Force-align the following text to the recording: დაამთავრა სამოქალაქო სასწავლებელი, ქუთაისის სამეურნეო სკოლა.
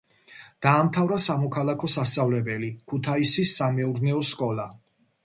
დაამთავრა 0.65 1.19
სამოქალაქო 1.25 1.89
სასწავლებელი, 1.95 2.71
ქუთაისის 2.93 3.53
სამეურნეო 3.61 4.23
სკოლა. 4.31 4.67